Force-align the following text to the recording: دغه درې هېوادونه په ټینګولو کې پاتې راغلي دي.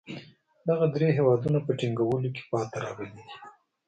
دغه 0.67 0.85
درې 0.95 1.09
هېوادونه 1.17 1.59
په 1.65 1.71
ټینګولو 1.79 2.29
کې 2.35 2.43
پاتې 2.51 2.75
راغلي 2.85 3.11
دي. 3.25 3.35